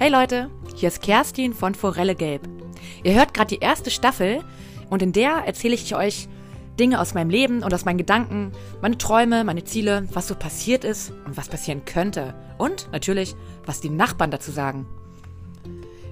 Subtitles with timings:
[0.00, 2.48] Hey Leute, hier ist Kerstin von Forelle Gelb.
[3.02, 4.44] Ihr hört gerade die erste Staffel
[4.90, 6.28] und in der erzähle ich euch
[6.78, 10.84] Dinge aus meinem Leben und aus meinen Gedanken, meine Träume, meine Ziele, was so passiert
[10.84, 12.32] ist und was passieren könnte.
[12.58, 13.34] Und natürlich,
[13.66, 14.86] was die Nachbarn dazu sagen.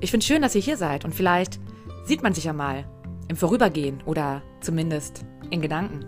[0.00, 1.60] Ich finde schön, dass ihr hier seid und vielleicht
[2.06, 2.86] sieht man sich ja mal
[3.28, 6.06] im Vorübergehen oder zumindest in Gedanken.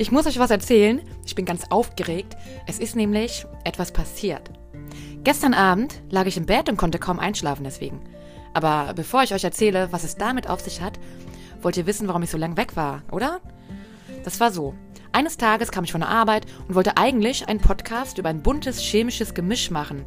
[0.00, 1.00] Ich muss euch was erzählen.
[1.26, 2.36] Ich bin ganz aufgeregt.
[2.68, 4.48] Es ist nämlich etwas passiert.
[5.24, 8.00] Gestern Abend lag ich im Bett und konnte kaum einschlafen deswegen.
[8.54, 11.00] Aber bevor ich euch erzähle, was es damit auf sich hat,
[11.62, 13.40] wollt ihr wissen, warum ich so lange weg war, oder?
[14.22, 14.74] Das war so.
[15.10, 18.80] Eines Tages kam ich von der Arbeit und wollte eigentlich einen Podcast über ein buntes
[18.80, 20.06] chemisches Gemisch machen.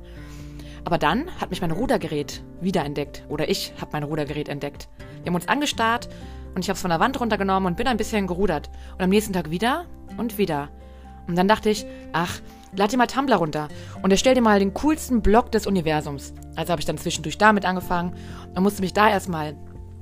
[0.86, 3.24] Aber dann hat mich mein Rudergerät wiederentdeckt.
[3.28, 4.88] Oder ich habe mein Rudergerät entdeckt.
[5.22, 6.08] Wir haben uns angestarrt
[6.56, 8.70] und ich habe es von der Wand runtergenommen und bin ein bisschen gerudert.
[8.94, 9.86] Und am nächsten Tag wieder
[10.18, 10.70] und wieder.
[11.28, 12.40] Und dann dachte ich, ach,
[12.76, 13.68] lad dir mal Tumblr runter
[14.02, 16.34] und erstell dir mal den coolsten Blog des Universums.
[16.56, 18.16] Also habe ich dann zwischendurch damit angefangen
[18.54, 19.56] und musste mich da erstmal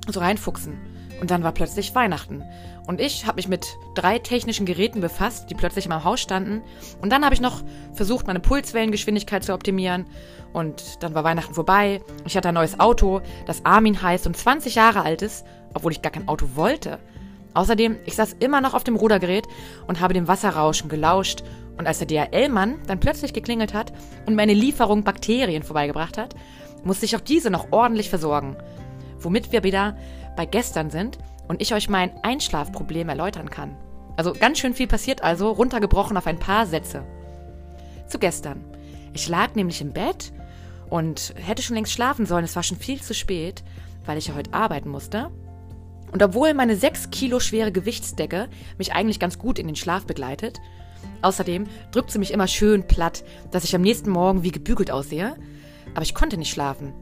[0.08, 0.78] so reinfuchsen.
[1.20, 2.42] Und dann war plötzlich Weihnachten.
[2.90, 6.60] Und ich habe mich mit drei technischen Geräten befasst, die plötzlich in meinem Haus standen.
[7.00, 10.06] Und dann habe ich noch versucht, meine Pulswellengeschwindigkeit zu optimieren.
[10.52, 12.02] Und dann war Weihnachten vorbei.
[12.26, 16.02] Ich hatte ein neues Auto, das Armin heißt und 20 Jahre alt ist, obwohl ich
[16.02, 16.98] gar kein Auto wollte.
[17.54, 19.46] Außerdem, ich saß immer noch auf dem Rudergerät
[19.86, 21.44] und habe dem Wasserrauschen gelauscht.
[21.78, 23.92] Und als der DHL-Mann dann plötzlich geklingelt hat
[24.26, 26.34] und meine Lieferung Bakterien vorbeigebracht hat,
[26.82, 28.56] musste ich auch diese noch ordentlich versorgen.
[29.20, 29.96] Womit wir wieder
[30.36, 31.18] bei gestern sind
[31.50, 33.76] und ich euch mein Einschlafproblem erläutern kann.
[34.16, 37.02] Also ganz schön viel passiert also, runtergebrochen auf ein paar Sätze.
[38.06, 38.64] Zu gestern.
[39.14, 40.32] Ich lag nämlich im Bett
[40.90, 42.44] und hätte schon längst schlafen sollen.
[42.44, 43.64] Es war schon viel zu spät,
[44.06, 45.32] weil ich ja heute arbeiten musste.
[46.12, 50.60] Und obwohl meine 6 Kilo schwere Gewichtsdecke mich eigentlich ganz gut in den Schlaf begleitet,
[51.20, 55.34] außerdem drückt sie mich immer schön platt, dass ich am nächsten Morgen wie gebügelt aussehe,
[55.94, 56.92] aber ich konnte nicht schlafen.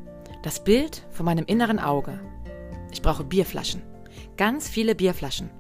[0.42, 2.18] Das Bild von meinem inneren Auge.
[2.90, 3.82] Ich brauche Bierflaschen.
[4.36, 5.50] Ganz viele Bierflaschen.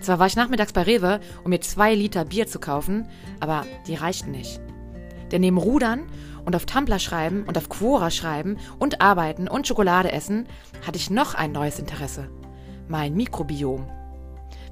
[0.00, 3.08] Zwar war ich nachmittags bei Rewe, um mir zwei Liter Bier zu kaufen,
[3.40, 4.60] aber die reichten nicht.
[5.30, 6.02] Denn neben Rudern
[6.44, 10.46] und auf Tumblr schreiben und auf Quora schreiben und arbeiten und Schokolade essen,
[10.86, 12.28] hatte ich noch ein neues Interesse.
[12.88, 13.86] Mein Mikrobiom.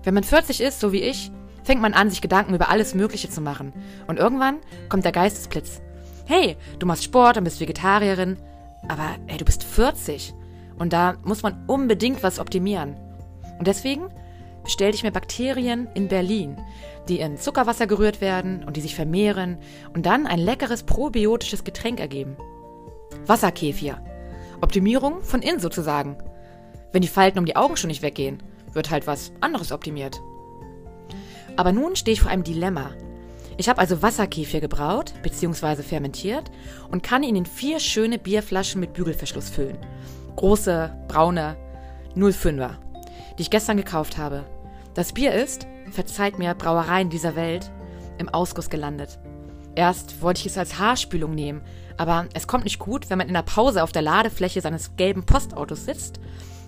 [0.03, 1.31] Wenn man 40 ist, so wie ich,
[1.63, 3.73] fängt man an, sich Gedanken über alles Mögliche zu machen.
[4.07, 5.81] Und irgendwann kommt der Geistesblitz.
[6.27, 8.37] Hey, du machst Sport und bist Vegetarierin,
[8.89, 10.35] aber ey, du bist 40.
[10.79, 12.97] Und da muss man unbedingt was optimieren.
[13.61, 14.09] Und deswegen
[14.65, 16.57] bestellte ich mir Bakterien in Berlin,
[17.09, 19.59] die in Zuckerwasser gerührt werden und die sich vermehren
[19.95, 22.37] und dann ein leckeres probiotisches Getränk ergeben.
[23.27, 24.03] Wasserkefir.
[24.61, 26.17] Optimierung von innen sozusagen.
[26.91, 30.21] Wenn die Falten um die Augen schon nicht weggehen, wird halt was anderes optimiert.
[31.57, 32.93] Aber nun stehe ich vor einem Dilemma.
[33.59, 35.83] Ich habe also Wasserkefir gebraut bzw.
[35.83, 36.51] fermentiert
[36.91, 39.79] und kann ihn in vier schöne Bierflaschen mit Bügelverschluss füllen
[40.41, 41.57] große, braune
[42.17, 42.77] 05er,
[43.41, 44.45] die ich gestern gekauft habe.
[44.93, 47.71] Das Bier ist, verzeiht mir Brauereien dieser Welt,
[48.19, 49.19] im Ausguss gelandet.
[49.75, 51.63] Erst wollte ich es als Haarspülung nehmen,
[51.97, 55.25] aber es kommt nicht gut, wenn man in der Pause auf der Ladefläche seines gelben
[55.25, 56.21] Postautos sitzt,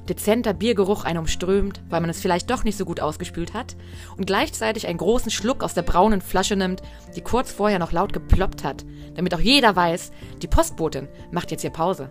[0.09, 3.77] dezenter Biergeruch einen umströmt, weil man es vielleicht doch nicht so gut ausgespült hat,
[4.17, 6.81] und gleichzeitig einen großen Schluck aus der braunen Flasche nimmt,
[7.15, 10.11] die kurz vorher noch laut geploppt hat, damit auch jeder weiß,
[10.41, 12.11] die Postbotin macht jetzt hier Pause.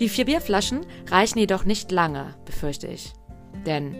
[0.00, 3.14] Die vier Bierflaschen reichen jedoch nicht lange, befürchte ich.
[3.64, 3.96] Denn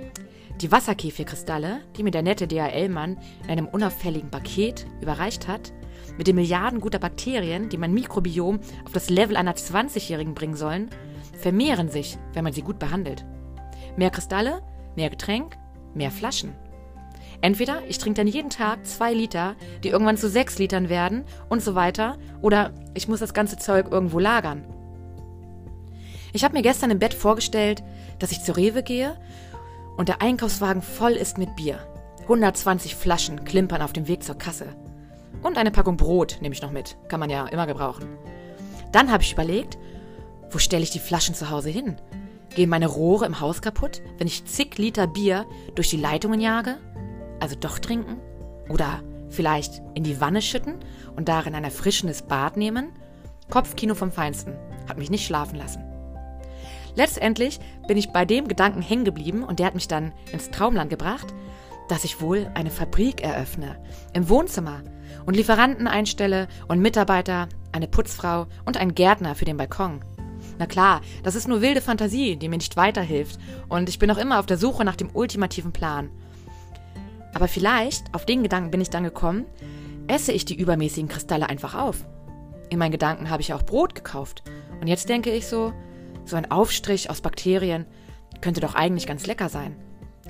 [0.61, 5.73] die Wasserkäfigkristalle, die mir der nette DHL-Mann in einem unauffälligen Paket überreicht hat,
[6.19, 10.91] mit den Milliarden guter Bakterien, die mein Mikrobiom auf das Level einer 20-Jährigen bringen sollen,
[11.39, 13.25] vermehren sich, wenn man sie gut behandelt.
[13.97, 14.63] Mehr Kristalle,
[14.97, 15.57] mehr Getränk,
[15.95, 16.53] mehr Flaschen.
[17.41, 21.63] Entweder ich trinke dann jeden Tag zwei Liter, die irgendwann zu sechs Litern werden und
[21.63, 24.65] so weiter, oder ich muss das ganze Zeug irgendwo lagern.
[26.37, 27.83] Ich habe mir gestern im Bett vorgestellt,
[28.19, 29.17] dass ich zur Rewe gehe
[29.97, 31.79] und der Einkaufswagen voll ist mit Bier.
[32.25, 34.67] 120 Flaschen klimpern auf dem Weg zur Kasse.
[35.43, 36.99] Und eine Packung Brot nehme ich noch mit.
[37.09, 38.19] Kann man ja immer gebrauchen.
[38.93, 39.79] Dann habe ich überlegt,
[40.51, 41.97] wo stelle ich die Flaschen zu Hause hin?
[42.55, 46.77] Gehen meine Rohre im Haus kaputt, wenn ich zig Liter Bier durch die Leitungen jage?
[47.41, 48.19] Also doch trinken?
[48.69, 50.81] Oder vielleicht in die Wanne schütten
[51.17, 52.93] und darin ein erfrischendes Bad nehmen?
[53.49, 54.53] Kopfkino vom Feinsten.
[54.87, 55.86] Hat mich nicht schlafen lassen.
[56.97, 60.91] Letztendlich bin ich bei dem Gedanken hängen geblieben und der hat mich dann ins Traumland
[60.91, 61.33] gebracht,
[61.89, 63.77] dass ich wohl eine Fabrik eröffne
[64.13, 64.83] im Wohnzimmer
[65.25, 70.01] und Lieferanten einstelle und Mitarbeiter, eine Putzfrau und einen Gärtner für den Balkon.
[70.59, 73.39] Na klar, das ist nur wilde Fantasie, die mir nicht weiterhilft.
[73.69, 76.11] Und ich bin noch immer auf der Suche nach dem ultimativen Plan.
[77.35, 79.45] Aber vielleicht, auf den Gedanken bin ich dann gekommen,
[80.07, 82.07] esse ich die übermäßigen Kristalle einfach auf.
[82.71, 84.43] In meinen Gedanken habe ich auch Brot gekauft.
[84.81, 85.75] Und jetzt denke ich so,
[86.27, 87.87] so ein Aufstrich aus Bakterien
[88.41, 89.77] könnte doch eigentlich ganz lecker sein.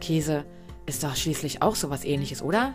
[0.00, 0.44] Käse
[0.86, 2.74] ist doch schließlich auch sowas ähnliches, oder?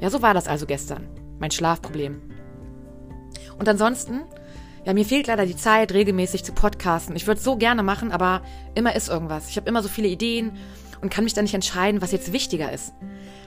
[0.00, 1.06] Ja, so war das also gestern.
[1.38, 2.22] Mein Schlafproblem.
[3.58, 4.22] Und ansonsten,
[4.84, 7.14] ja, mir fehlt leider die Zeit, regelmäßig zu podcasten.
[7.14, 8.42] Ich würde es so gerne machen, aber
[8.74, 9.50] immer ist irgendwas.
[9.50, 10.52] Ich habe immer so viele Ideen
[11.02, 12.92] und kann mich dann nicht entscheiden, was jetzt wichtiger ist.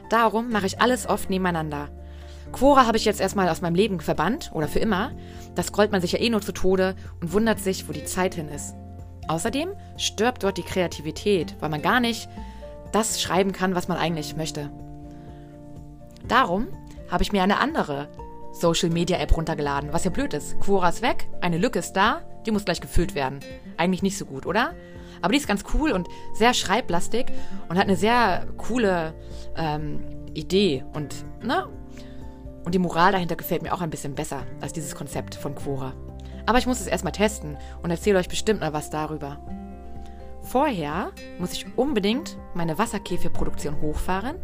[0.09, 1.89] Darum mache ich alles oft nebeneinander.
[2.53, 5.11] Quora habe ich jetzt erstmal aus meinem Leben verbannt oder für immer.
[5.55, 8.35] Das scrollt man sich ja eh nur zu Tode und wundert sich, wo die Zeit
[8.35, 8.75] hin ist.
[9.27, 12.29] Außerdem stirbt dort die Kreativität, weil man gar nicht
[12.91, 14.71] das schreiben kann, was man eigentlich möchte.
[16.27, 16.67] Darum
[17.09, 18.07] habe ich mir eine andere
[18.53, 20.59] Social Media App runtergeladen, was ja blöd ist.
[20.59, 23.39] Quora ist weg, eine Lücke ist da, die muss gleich gefüllt werden.
[23.77, 24.73] Eigentlich nicht so gut, oder?
[25.21, 27.25] Aber die ist ganz cool und sehr schreiblastig
[27.67, 29.15] und hat eine sehr coole
[29.56, 30.03] ähm,
[30.33, 31.67] Idee und, ne?
[32.65, 35.94] Und die Moral dahinter gefällt mir auch ein bisschen besser als dieses Konzept von Quora.
[36.45, 39.39] Aber ich muss es erstmal testen und erzähle euch bestimmt mal was darüber.
[40.42, 44.36] Vorher muss ich unbedingt meine Wasserkäferproduktion hochfahren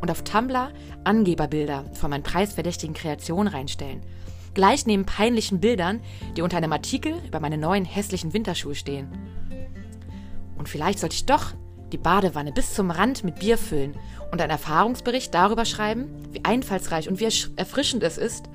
[0.00, 0.70] und auf Tumblr
[1.04, 4.02] Angeberbilder von meinen preisverdächtigen Kreationen reinstellen.
[4.52, 6.00] Gleich neben peinlichen Bildern,
[6.36, 9.08] die unter einem Artikel über meine neuen hässlichen Winterschuhe stehen.
[10.56, 11.54] Und vielleicht sollte ich doch
[11.92, 13.96] die Badewanne bis zum Rand mit Bier füllen
[14.30, 18.48] und einen Erfahrungsbericht darüber schreiben, wie einfallsreich und wie erfrischend es ist,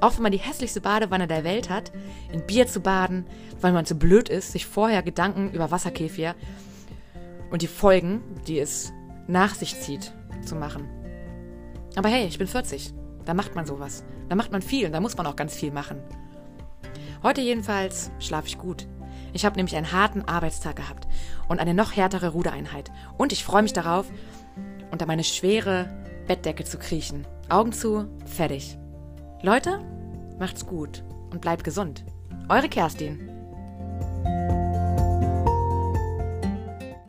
[0.00, 1.92] auch wenn man die hässlichste Badewanne der Welt hat,
[2.32, 3.26] in Bier zu baden,
[3.60, 6.34] weil man zu blöd ist, sich vorher Gedanken über Wasserkäfir
[7.50, 8.92] und die Folgen, die es
[9.28, 10.12] nach sich zieht,
[10.44, 10.88] zu machen.
[11.94, 12.92] Aber hey, ich bin 40.
[13.24, 14.04] Da macht man sowas.
[14.28, 16.02] Da macht man viel und da muss man auch ganz viel machen.
[17.22, 18.88] Heute jedenfalls schlafe ich gut.
[19.32, 21.06] Ich habe nämlich einen harten Arbeitstag gehabt
[21.48, 22.90] und eine noch härtere Rudereinheit.
[23.16, 24.06] Und ich freue mich darauf,
[24.90, 25.88] unter meine schwere
[26.26, 27.26] Bettdecke zu kriechen.
[27.48, 28.78] Augen zu, fertig.
[29.42, 29.80] Leute,
[30.38, 32.04] macht's gut und bleibt gesund.
[32.48, 33.31] Eure Kerstin.